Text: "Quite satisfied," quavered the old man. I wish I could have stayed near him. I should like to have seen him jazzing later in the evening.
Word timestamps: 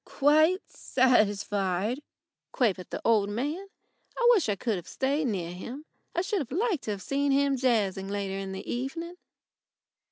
"Quite 0.03 0.67
satisfied," 0.67 2.01
quavered 2.51 2.89
the 2.89 3.03
old 3.05 3.29
man. 3.29 3.67
I 4.17 4.27
wish 4.31 4.49
I 4.49 4.55
could 4.55 4.77
have 4.77 4.87
stayed 4.87 5.27
near 5.27 5.51
him. 5.51 5.85
I 6.15 6.23
should 6.23 6.51
like 6.51 6.81
to 6.81 6.89
have 6.91 7.03
seen 7.03 7.31
him 7.31 7.55
jazzing 7.55 8.07
later 8.07 8.33
in 8.39 8.51
the 8.51 8.67
evening. 8.67 9.13